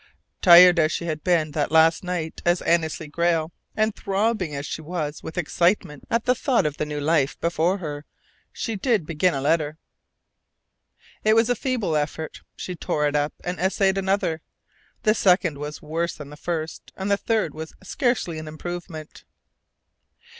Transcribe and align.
Tired 0.41 0.79
as 0.79 0.91
she 0.91 1.05
had 1.05 1.23
been 1.23 1.51
that 1.51 1.71
last 1.71 2.03
night 2.03 2.41
as 2.43 2.63
Annesley 2.63 3.07
Grayle, 3.07 3.51
and 3.77 3.95
throbbing 3.95 4.55
as 4.55 4.65
she 4.65 4.81
was 4.81 5.21
with 5.21 5.37
excitement 5.37 6.05
at 6.09 6.25
the 6.25 6.33
thought 6.33 6.65
of 6.65 6.77
the 6.77 6.87
new 6.87 6.99
life 6.99 7.39
before 7.39 7.77
her, 7.77 8.05
she 8.51 8.75
did 8.75 9.05
begin 9.05 9.35
a 9.35 9.41
letter. 9.41 9.77
It 11.23 11.35
was 11.35 11.51
a 11.51 11.55
feeble 11.55 11.95
effort. 11.95 12.41
She 12.55 12.75
tore 12.75 13.05
it 13.07 13.15
up 13.15 13.35
and 13.43 13.59
essayed 13.59 13.95
another. 13.99 14.41
The 15.03 15.13
second 15.13 15.59
was 15.59 15.83
worse 15.83 16.15
than 16.15 16.31
the 16.31 16.35
first, 16.35 16.91
and 16.95 17.11
the 17.11 17.15
third 17.15 17.53
was 17.53 17.75
scarcely 17.83 18.39
an 18.39 18.47
improvement. 18.47 19.23